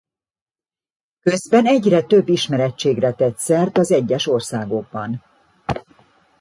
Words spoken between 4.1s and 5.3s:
országokban.